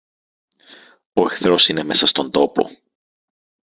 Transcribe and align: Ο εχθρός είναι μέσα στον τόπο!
Ο 1.13 1.21
εχθρός 1.21 1.67
είναι 1.67 1.83
μέσα 1.83 2.05
στον 2.05 2.31
τόπο! 2.31 2.69